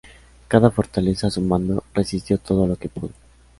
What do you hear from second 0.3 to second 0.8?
Cada